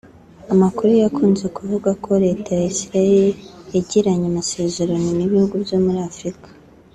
[0.53, 3.25] Amakuru yakunze kuvugwa ko leta ya Israel
[3.73, 6.49] yagiranye amasezerano n’ibihugu byo muri Afurika